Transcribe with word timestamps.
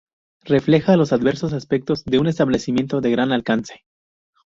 Refleja 0.45 0.97
los 0.97 1.11
diversos 1.11 1.53
aspectos 1.53 2.03
de 2.05 2.17
un 2.17 2.25
establecimiento 2.25 3.01
de 3.01 3.11
gran 3.11 3.31
alcance. 3.31 3.83